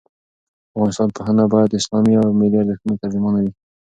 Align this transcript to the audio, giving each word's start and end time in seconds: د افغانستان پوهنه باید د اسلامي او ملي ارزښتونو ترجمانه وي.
د 0.03 0.03
افغانستان 0.71 1.07
پوهنه 1.15 1.43
باید 1.53 1.69
د 1.71 1.75
اسلامي 1.81 2.13
او 2.21 2.27
ملي 2.39 2.57
ارزښتونو 2.61 2.99
ترجمانه 3.01 3.39
وي. 3.43 3.51